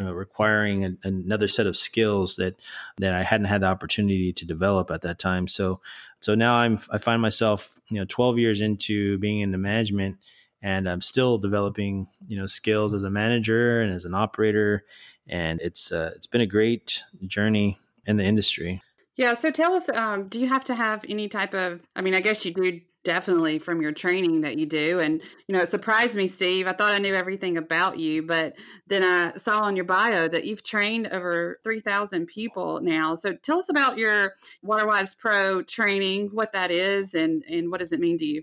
[0.00, 2.60] uh, requiring a, another set of skills that
[2.98, 5.48] that I hadn't had the opportunity to develop at that time.
[5.48, 5.80] So
[6.20, 10.18] so now I'm I find myself you know 12 years into being in the management
[10.62, 14.84] and I'm still developing, you know, skills as a manager and as an operator.
[15.28, 18.82] And it's uh, it's been a great journey in the industry.
[19.16, 19.34] Yeah.
[19.34, 22.20] So tell us, um, do you have to have any type of, I mean, I
[22.20, 25.00] guess you do definitely from your training that you do.
[25.00, 26.66] And, you know, it surprised me, Steve.
[26.66, 28.54] I thought I knew everything about you, but
[28.86, 33.14] then I saw on your bio that you've trained over 3,000 people now.
[33.14, 37.92] So tell us about your WaterWise Pro training, what that is, and, and what does
[37.92, 38.42] it mean to you?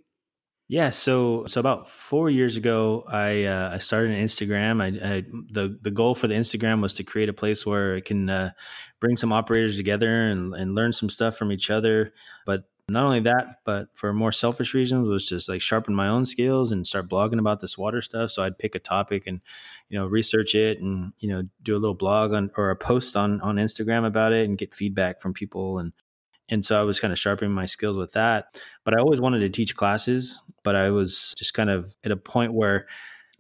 [0.68, 4.82] Yeah, so so about four years ago, I uh, I started an Instagram.
[4.82, 8.06] I, I, the the goal for the Instagram was to create a place where it
[8.06, 8.50] can uh,
[9.00, 12.14] bring some operators together and and learn some stuff from each other.
[12.48, 16.26] But not only that, but for more selfish reasons, was just like sharpen my own
[16.26, 18.32] skills and start blogging about this water stuff.
[18.32, 19.42] So I'd pick a topic and
[19.90, 23.16] you know research it and you know do a little blog on or a post
[23.16, 25.94] on on Instagram about it and get feedback from people and
[26.50, 28.60] and so I was kind of sharpening my skills with that.
[28.84, 32.18] But I always wanted to teach classes, but I was just kind of at a
[32.18, 32.88] point where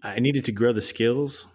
[0.02, 1.48] I needed to grow the skills.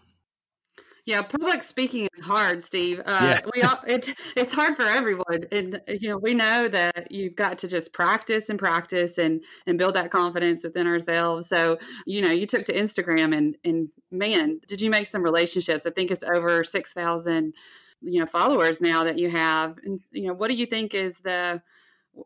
[1.06, 3.00] Yeah, public speaking is hard, Steve.
[3.06, 3.40] Uh, yeah.
[3.54, 7.56] we all, it, it's hard for everyone, and you know we know that you've got
[7.58, 11.48] to just practice and practice and and build that confidence within ourselves.
[11.48, 15.86] So you know you took to Instagram and and man, did you make some relationships?
[15.86, 17.54] I think it's over six thousand
[18.02, 21.18] you know followers now that you have and you know what do you think is
[21.18, 21.60] the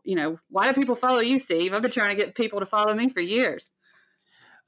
[0.03, 1.73] you know why do people follow you steve?
[1.73, 3.71] I've been trying to get people to follow me for years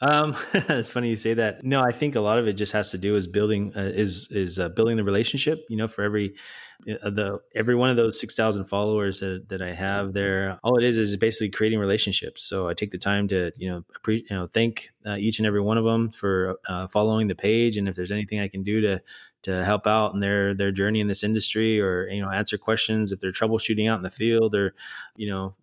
[0.01, 1.65] um, it's funny you say that.
[1.65, 4.29] No, I think a lot of it just has to do is building uh, is
[4.31, 5.65] is uh, building the relationship.
[5.69, 6.35] You know, for every
[7.03, 10.77] uh, the every one of those six thousand followers that, that I have there, all
[10.77, 12.43] it is is basically creating relationships.
[12.43, 15.47] So I take the time to you know pre- you know thank uh, each and
[15.47, 18.63] every one of them for uh, following the page, and if there's anything I can
[18.63, 19.03] do to
[19.43, 23.13] to help out in their their journey in this industry, or you know answer questions
[23.13, 24.75] if they're troubleshooting out in the field, or
[25.17, 25.55] you know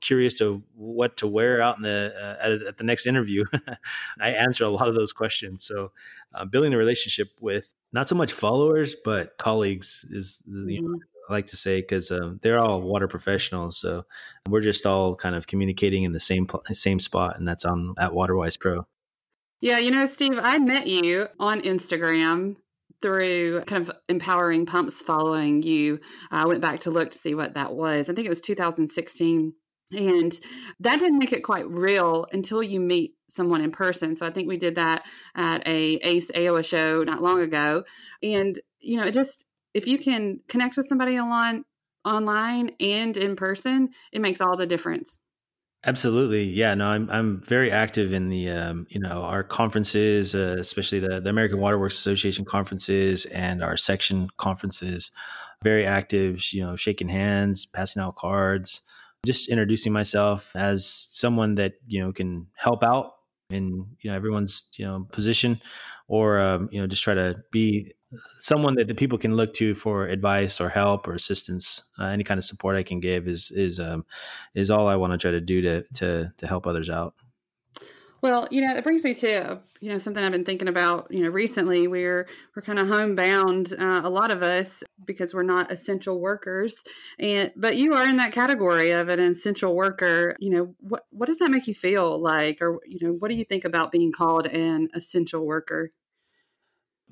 [0.00, 3.44] curious to what to wear out in the uh, at, at, the next interview.
[4.20, 5.64] I answer a lot of those questions.
[5.64, 5.92] So,
[6.34, 11.00] uh, building the relationship with not so much followers but colleagues is you know, mm-hmm.
[11.28, 13.78] I like to say because um, they're all water professionals.
[13.78, 14.04] So
[14.48, 18.12] we're just all kind of communicating in the same same spot, and that's on at
[18.12, 18.86] WaterWise Pro.
[19.60, 22.56] Yeah, you know, Steve, I met you on Instagram
[23.02, 26.00] through kind of empowering pumps following you.
[26.30, 28.08] I went back to look to see what that was.
[28.08, 29.52] I think it was 2016.
[29.92, 30.32] And
[30.80, 34.16] that didn't make it quite real until you meet someone in person.
[34.16, 37.84] So I think we did that at a ACE AOA show not long ago.
[38.22, 41.64] And, you know, it just, if you can connect with somebody online,
[42.04, 45.18] online and in person, it makes all the difference.
[45.84, 46.74] Absolutely, yeah.
[46.74, 51.20] No, I'm I'm very active in the um, you know our conferences, uh, especially the
[51.20, 55.10] the American Waterworks Association conferences and our section conferences.
[55.64, 58.82] Very active, you know, shaking hands, passing out cards,
[59.26, 63.14] just introducing myself as someone that you know can help out
[63.50, 65.60] in you know everyone's you know position,
[66.06, 67.92] or um, you know just try to be
[68.38, 71.82] someone that the people can look to for advice or help or assistance.
[71.98, 74.04] Uh, any kind of support I can give is is um,
[74.54, 77.14] is all I want to try to do to to to help others out.
[78.22, 81.08] Well, you know, it brings me to you know something I've been thinking about.
[81.10, 85.42] You know, recently we're we're kind of homebound, uh, a lot of us, because we're
[85.42, 86.84] not essential workers,
[87.18, 90.36] and but you are in that category of an essential worker.
[90.38, 93.34] You know, what what does that make you feel like, or you know, what do
[93.36, 95.90] you think about being called an essential worker?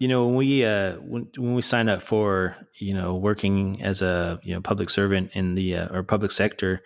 [0.01, 4.03] You know when we uh when, when we sign up for you know working as
[4.03, 6.83] a you know public servant in the uh, or public sector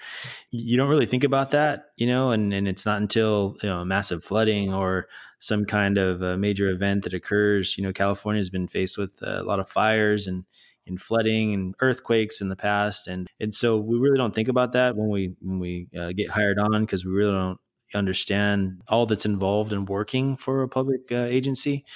[0.50, 3.84] you don't really think about that you know and and it's not until you know
[3.84, 8.50] massive flooding or some kind of a major event that occurs you know california has
[8.50, 10.44] been faced with a lot of fires and
[10.86, 13.08] and flooding and earthquakes in the past.
[13.08, 16.28] And and so we really don't think about that when we when we uh, get
[16.28, 17.58] hired on because we really don't
[17.94, 21.86] understand all that's involved in working for a public uh, agency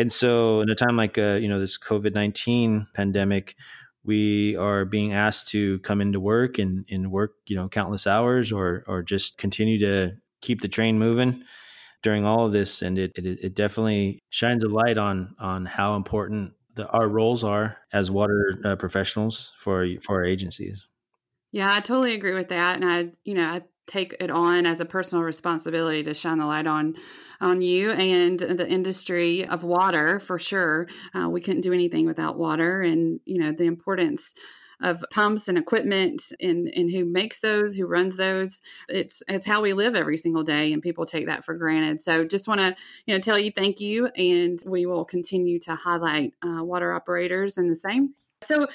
[0.00, 3.54] and so, in a time like uh, you know this COVID nineteen pandemic,
[4.02, 8.50] we are being asked to come into work and, and work you know countless hours,
[8.50, 11.42] or or just continue to keep the train moving
[12.02, 12.80] during all of this.
[12.80, 17.44] And it it, it definitely shines a light on on how important the, our roles
[17.44, 20.86] are as water uh, professionals for for our agencies.
[21.52, 24.80] Yeah, I totally agree with that, and I you know I take it on as
[24.80, 26.94] a personal responsibility to shine the light on
[27.40, 30.86] on you and the industry of water for sure.
[31.14, 34.34] Uh, we couldn't do anything without water, and you know the importance
[34.82, 38.60] of pumps and equipment and, and who makes those, who runs those.
[38.88, 42.00] It's it's how we live every single day, and people take that for granted.
[42.00, 42.76] So just want to
[43.06, 47.58] you know tell you thank you, and we will continue to highlight uh, water operators
[47.58, 48.14] and the same.
[48.42, 48.66] So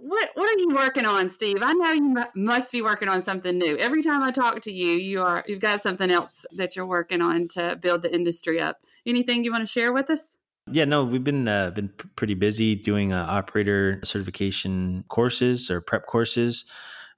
[0.00, 1.58] what what are you working on, Steve?
[1.62, 3.76] I know you must be working on something new.
[3.78, 7.20] Every time I talk to you, you are you've got something else that you're working
[7.20, 8.78] on to build the industry up.
[9.06, 10.38] Anything you want to share with us?
[10.70, 16.06] Yeah, no, we've been uh, been pretty busy doing uh, operator certification courses or prep
[16.06, 16.64] courses.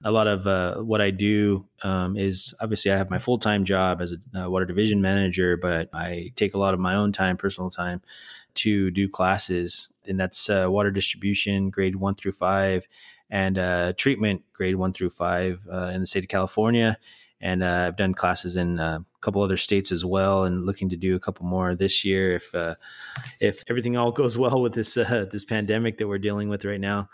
[0.05, 3.63] A lot of uh, what I do um, is obviously I have my full time
[3.63, 7.11] job as a uh, water division manager, but I take a lot of my own
[7.11, 8.01] time, personal time,
[8.55, 12.87] to do classes, and that's uh, water distribution grade one through five,
[13.29, 16.97] and uh, treatment grade one through five uh, in the state of California.
[17.41, 20.89] And uh, I've done classes in uh, a couple other states as well, and looking
[20.89, 22.75] to do a couple more this year if uh,
[23.39, 27.09] if everything all goes well with this this pandemic that we're dealing with right now.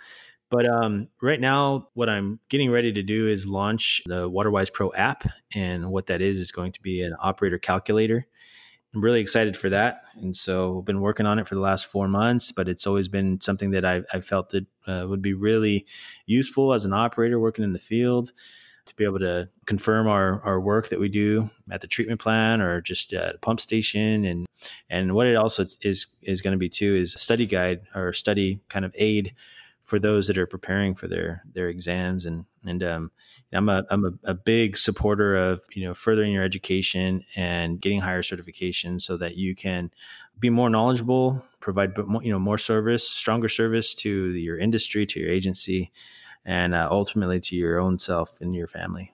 [0.49, 4.91] But um, right now, what I'm getting ready to do is launch the WaterWise Pro
[4.93, 5.23] app.
[5.53, 8.25] And what that is, is going to be an operator calculator.
[8.93, 10.01] I'm really excited for that.
[10.21, 13.07] And so I've been working on it for the last four months, but it's always
[13.07, 15.85] been something that I, I felt that uh, would be really
[16.25, 18.31] useful as an operator working in the field
[18.87, 22.63] to be able to confirm our, our work that we do at the treatment plant
[22.63, 24.25] or just at a pump station.
[24.25, 24.47] And,
[24.89, 28.11] and what it also is, is going to be too is a study guide or
[28.13, 29.35] study kind of aid
[29.89, 33.11] for those that are preparing for their their exams and and um,
[33.51, 37.99] I'm a I'm a, a, big supporter of you know furthering your education and getting
[37.99, 39.89] higher certification so that you can
[40.39, 45.29] be more knowledgeable, provide you know more service, stronger service to your industry, to your
[45.29, 45.91] agency,
[46.45, 49.13] and uh, ultimately to your own self and your family.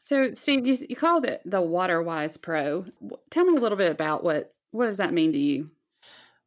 [0.00, 2.86] So, Steve, you, you called it the WaterWise Pro.
[3.30, 5.70] Tell me a little bit about what what does that mean to you?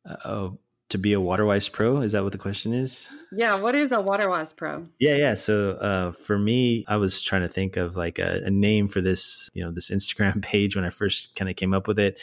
[0.07, 0.57] Uh, oh,
[0.89, 2.01] to be a WaterWise Pro?
[2.01, 3.09] Is that what the question is?
[3.31, 3.55] Yeah.
[3.55, 4.85] What is a WaterWise Pro?
[4.99, 5.33] Yeah, yeah.
[5.33, 9.01] So uh, for me, I was trying to think of like a, a, name for
[9.01, 12.19] this, you know, this Instagram page when I first kind of came up with it.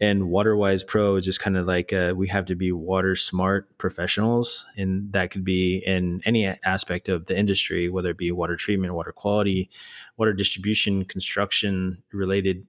[0.00, 3.78] And WaterWise Pro is just kind of like uh, we have to be water smart
[3.78, 8.56] professionals, and that could be in any aspect of the industry, whether it be water
[8.56, 9.70] treatment, water quality,
[10.16, 12.66] water distribution, construction related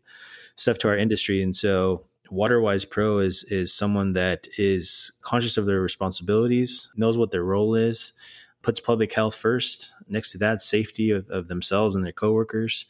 [0.56, 1.42] stuff to our industry.
[1.42, 7.32] And so WaterWise Pro is is someone that is conscious of their responsibilities, knows what
[7.32, 8.14] their role is,
[8.62, 9.92] puts public health first.
[10.08, 12.86] Next to that, safety of, of themselves and their coworkers,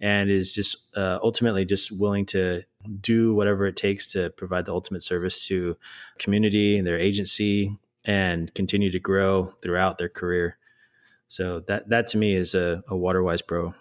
[0.00, 2.62] and is just uh, ultimately just willing to
[3.00, 5.76] do whatever it takes to provide the ultimate service to
[6.18, 10.58] community and their agency and continue to grow throughout their career.
[11.26, 13.74] So that that to me is a, a WaterWise Pro.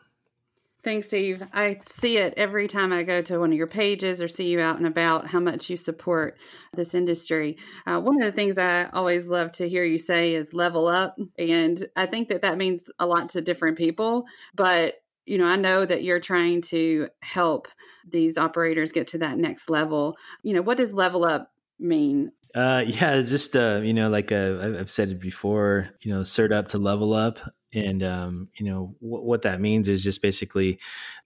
[0.83, 1.41] Thanks, Steve.
[1.53, 4.59] I see it every time I go to one of your pages or see you
[4.59, 6.37] out and about how much you support
[6.73, 7.57] this industry.
[7.87, 11.17] Uh, one of the things I always love to hear you say is level up.
[11.39, 14.25] And I think that that means a lot to different people.
[14.55, 17.69] But, you know, I know that you're trying to help
[18.05, 20.17] these operators get to that next level.
[20.41, 22.33] You know, what does level up mean?
[22.53, 26.51] Uh, yeah, just uh, you know, like uh, I've said it before, you know, cert
[26.51, 27.39] up to level up,
[27.73, 30.79] and um, you know what that means is just basically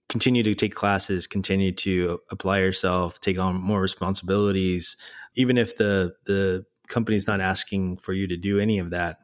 [0.09, 4.97] continue to take classes, continue to apply yourself, take on more responsibilities,
[5.35, 9.17] even if the the company's not asking for you to do any of that.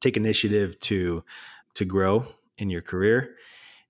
[0.00, 1.24] Take initiative to
[1.74, 2.26] to grow
[2.58, 3.36] in your career.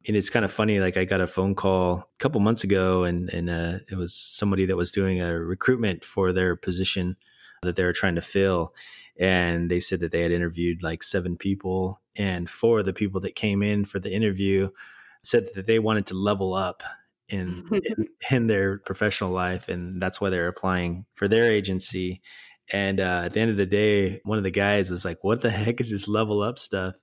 [0.09, 0.79] And it's kind of funny.
[0.79, 4.15] Like I got a phone call a couple months ago, and and uh, it was
[4.15, 7.17] somebody that was doing a recruitment for their position
[7.63, 8.73] that they were trying to fill,
[9.19, 13.21] and they said that they had interviewed like seven people, and four of the people
[13.23, 14.71] that came in for the interview
[15.23, 16.83] said that they wanted to level up
[17.29, 22.23] in, in, in their professional life, and that's why they're applying for their agency.
[22.73, 25.43] And uh, at the end of the day, one of the guys was like, "What
[25.43, 26.97] the heck is this level up stuff?"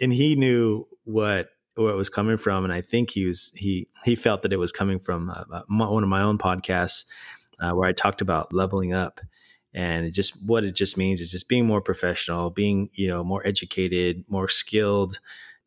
[0.00, 3.88] And he knew what where it was coming from, and I think he was he
[4.04, 7.04] he felt that it was coming from uh, uh one of my own podcasts
[7.60, 9.20] uh, where I talked about leveling up,
[9.76, 13.22] and it just what it just means is just being more professional, being you know
[13.22, 15.20] more educated, more skilled,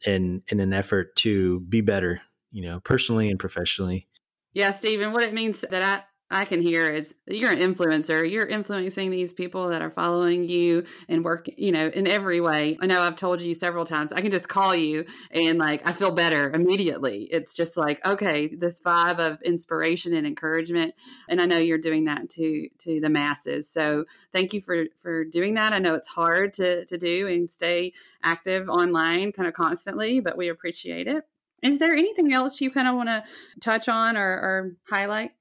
[0.05, 4.07] in in an effort to be better, you know, personally and professionally.
[4.53, 8.29] Yeah, Stephen, what it means that I I can hear is you're an influencer.
[8.29, 12.77] You're influencing these people that are following you and work, you know, in every way.
[12.79, 14.13] I know I've told you several times.
[14.13, 17.27] I can just call you and like I feel better immediately.
[17.31, 20.93] It's just like, okay, this vibe of inspiration and encouragement.
[21.27, 23.67] And I know you're doing that to to the masses.
[23.67, 25.73] So thank you for for doing that.
[25.73, 30.37] I know it's hard to to do and stay active online kind of constantly, but
[30.37, 31.23] we appreciate it.
[31.63, 33.23] Is there anything else you kind of want to
[33.59, 35.31] touch on or, or highlight?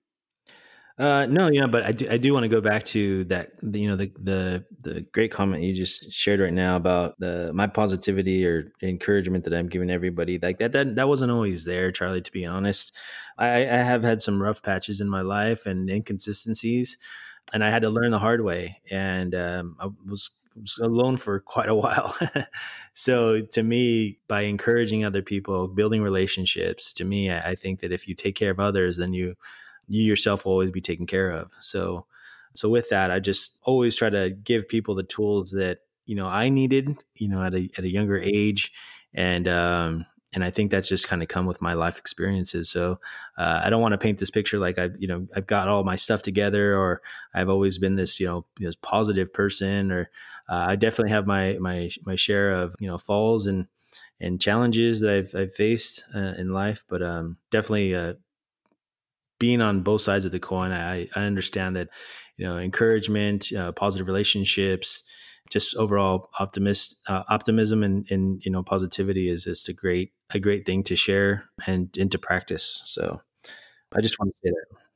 [0.98, 3.88] Uh, no, know, but I do, I do want to go back to that, you
[3.88, 8.44] know, the, the, the great comment you just shared right now about the, my positivity
[8.44, 12.32] or encouragement that I'm giving everybody like that, that, that wasn't always there, Charlie, to
[12.32, 12.92] be honest.
[13.38, 16.98] I, I have had some rough patches in my life and inconsistencies
[17.52, 18.80] and I had to learn the hard way.
[18.90, 20.30] And, um, I was,
[20.60, 22.16] was alone for quite a while.
[22.94, 27.92] so to me, by encouraging other people, building relationships, to me, I, I think that
[27.92, 29.36] if you take care of others, then you,
[29.88, 31.52] you yourself will always be taken care of.
[31.60, 32.06] So,
[32.54, 36.26] so with that, I just always try to give people the tools that you know
[36.26, 38.72] I needed, you know, at a at a younger age,
[39.14, 42.70] and um, and I think that's just kind of come with my life experiences.
[42.70, 43.00] So
[43.36, 45.84] uh, I don't want to paint this picture like I've you know I've got all
[45.84, 47.02] my stuff together, or
[47.34, 50.10] I've always been this you know this positive person, or
[50.48, 53.66] uh, I definitely have my my my share of you know falls and
[54.20, 58.14] and challenges that I've, I've faced uh, in life, but um, definitely uh,
[59.38, 61.88] being on both sides of the coin, I, I understand that,
[62.36, 65.02] you know, encouragement, uh, positive relationships,
[65.50, 70.38] just overall optimist uh, optimism and, and you know positivity is just a great a
[70.38, 72.82] great thing to share and into practice.
[72.84, 73.20] So
[73.96, 74.87] I just want to say that.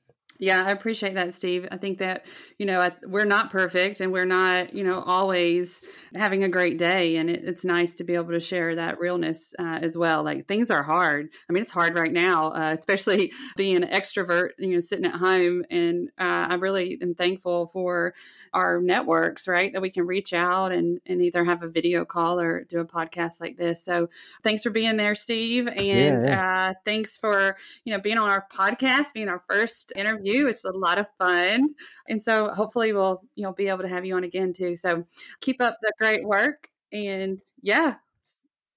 [0.43, 1.69] Yeah, I appreciate that, Steve.
[1.71, 2.27] I think that,
[2.59, 5.81] you know, we're not perfect and we're not, you know, always
[6.17, 7.15] having a great day.
[7.15, 10.25] And it, it's nice to be able to share that realness uh, as well.
[10.25, 11.29] Like things are hard.
[11.49, 15.15] I mean, it's hard right now, uh, especially being an extrovert, you know, sitting at
[15.15, 15.65] home.
[15.71, 18.13] And uh, I really am thankful for
[18.53, 19.73] our networks, right?
[19.73, 22.85] That we can reach out and, and either have a video call or do a
[22.85, 23.85] podcast like this.
[23.85, 24.09] So
[24.43, 25.69] thanks for being there, Steve.
[25.69, 26.69] And yeah, yeah.
[26.71, 30.49] Uh, thanks for, you know, being on our podcast, being our first interview you.
[30.49, 31.75] It's a lot of fun.
[32.09, 34.77] And so hopefully we'll, you know, be able to have you on again too.
[34.77, 35.05] So
[35.41, 36.69] keep up the great work.
[36.93, 37.95] And yeah,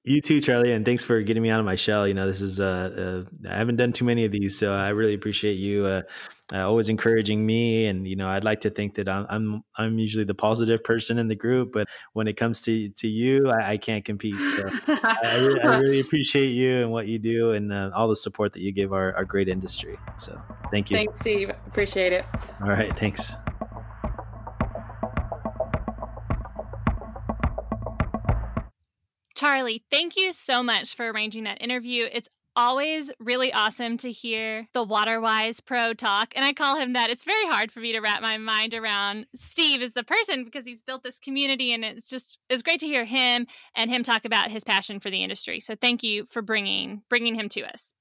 [0.05, 2.07] you too, Charlie, and thanks for getting me out of my shell.
[2.07, 4.89] You know, this is uh, uh I haven't done too many of these, so I
[4.89, 6.01] really appreciate you uh,
[6.53, 7.87] uh, always encouraging me.
[7.87, 11.17] And you know, I'd like to think that I'm I'm I'm usually the positive person
[11.17, 14.35] in the group, but when it comes to to you, I, I can't compete.
[14.35, 18.15] So I, really, I, really, appreciate you and what you do, and uh, all the
[18.15, 19.97] support that you give our, our great industry.
[20.17, 20.39] So
[20.71, 20.97] thank you.
[20.97, 21.49] Thanks, Steve.
[21.67, 22.25] Appreciate it.
[22.61, 23.33] All right, thanks.
[29.45, 32.09] Charlie, thank you so much for arranging that interview.
[32.11, 36.33] It's always really awesome to hear the Waterwise Pro talk.
[36.35, 37.11] And I call him that.
[37.11, 40.65] It's very hard for me to wrap my mind around Steve as the person because
[40.65, 44.25] he's built this community and it's just it's great to hear him and him talk
[44.25, 45.59] about his passion for the industry.
[45.59, 47.93] So thank you for bringing bringing him to us.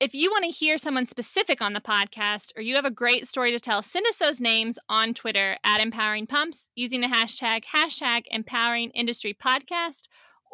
[0.00, 3.28] If you want to hear someone specific on the podcast or you have a great
[3.28, 7.64] story to tell, send us those names on Twitter at Empowering Pumps using the hashtag
[7.74, 10.04] hashtag Empowering Industry Podcast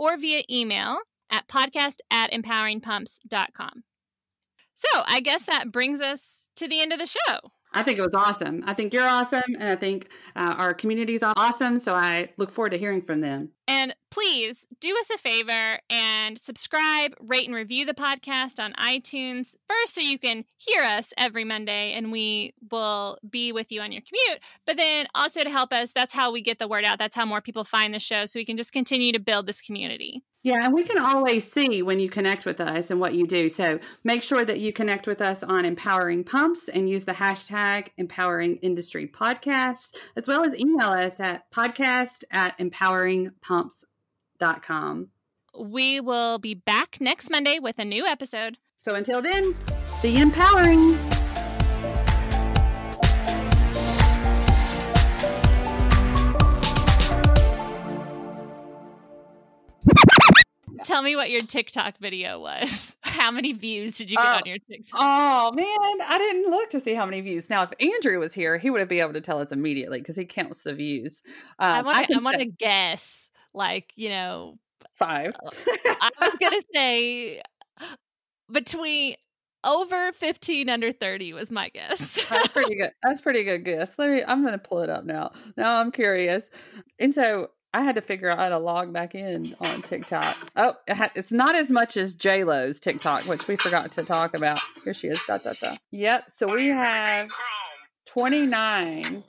[0.01, 0.98] or via email
[1.30, 3.84] at podcast at empoweringpumps.com.
[4.74, 7.53] So I guess that brings us to the end of the show.
[7.72, 8.64] I think it was awesome.
[8.66, 9.42] I think you're awesome.
[9.58, 11.78] And I think uh, our community is awesome.
[11.78, 13.50] So I look forward to hearing from them.
[13.68, 19.54] And please do us a favor and subscribe, rate, and review the podcast on iTunes.
[19.68, 23.92] First, so you can hear us every Monday and we will be with you on
[23.92, 24.42] your commute.
[24.66, 26.98] But then also to help us, that's how we get the word out.
[26.98, 29.60] That's how more people find the show so we can just continue to build this
[29.60, 30.24] community.
[30.43, 33.51] Yeah, and we can always see when you connect with us and what you do.
[33.51, 37.88] So make sure that you connect with us on Empowering Pumps and use the hashtag
[37.99, 45.09] Empowering Industry Podcast, as well as email us at podcast at empoweringpumps.com.
[45.59, 48.57] We will be back next Monday with a new episode.
[48.78, 49.55] So until then,
[50.01, 50.97] be empowering.
[60.85, 62.97] Tell me what your TikTok video was.
[63.03, 64.37] How many views did you get Oh.
[64.37, 65.01] on your TikTok?
[65.01, 65.66] Oh man,
[66.09, 67.51] I didn't look to see how many views.
[67.51, 70.16] Now, if Andrew was here, he would have be able to tell us immediately because
[70.16, 71.22] he counts the views.
[71.59, 72.07] Um, I want to.
[72.07, 73.28] can I want say guess.
[73.53, 74.59] Like you know,
[74.95, 75.35] five.
[75.45, 75.51] Uh,
[76.01, 77.41] I was gonna say
[77.81, 77.85] uh,
[78.51, 79.16] between
[79.64, 82.24] over fifteen under thirty was my guess.
[82.31, 82.93] That's pretty good.
[83.03, 83.93] That's pretty good guess.
[83.99, 84.22] Let me.
[84.26, 85.33] I'm going to pull it up now.
[85.57, 86.49] Now I'm curious,
[86.99, 90.36] and so I had to figure out how to log back in on TikTok.
[90.56, 94.02] Oh, it had, it's not as much as J Lo's TikTok, which we forgot to
[94.02, 94.58] talk about.
[94.84, 95.20] Here she is.
[95.26, 95.74] Da, da, da.
[95.92, 96.24] Yep.
[96.30, 97.30] So we have
[98.06, 99.22] 29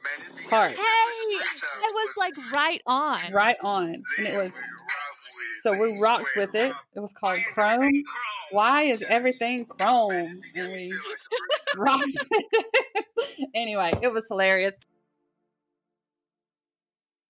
[0.49, 0.75] hearts.
[0.75, 3.19] hey, I was like right on.
[3.31, 4.57] right on, and it was.
[5.61, 6.73] So we rocked with it.
[6.95, 8.03] It was called Chrome.
[8.49, 10.41] Why is everything Chrome?
[10.55, 10.91] And we
[11.77, 12.17] rocked.
[13.53, 14.75] anyway, it was hilarious.